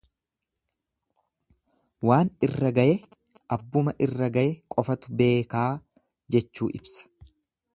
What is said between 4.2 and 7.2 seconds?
gaye qofatu beekaa jechuu ibsa.